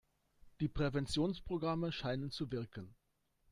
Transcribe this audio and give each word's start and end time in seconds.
Die 0.61 0.67
Präventionsprogramme 0.67 1.91
scheinen 1.91 2.31
zu 2.31 2.51
wirken. 2.51 2.95